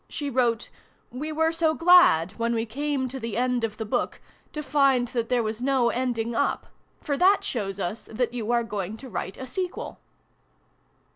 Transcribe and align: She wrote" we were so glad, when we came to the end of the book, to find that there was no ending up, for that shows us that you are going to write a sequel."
She 0.09 0.31
wrote" 0.31 0.69
we 1.21 1.31
were 1.31 1.51
so 1.51 1.75
glad, 1.75 2.31
when 2.39 2.55
we 2.55 2.65
came 2.65 3.07
to 3.07 3.19
the 3.19 3.37
end 3.37 3.63
of 3.63 3.77
the 3.77 3.85
book, 3.85 4.19
to 4.51 4.63
find 4.63 5.07
that 5.09 5.29
there 5.29 5.43
was 5.43 5.61
no 5.61 5.89
ending 5.89 6.33
up, 6.33 6.65
for 7.01 7.15
that 7.17 7.43
shows 7.43 7.79
us 7.79 8.09
that 8.11 8.33
you 8.33 8.51
are 8.51 8.63
going 8.63 8.97
to 8.97 9.09
write 9.09 9.37
a 9.37 9.45
sequel." 9.45 9.99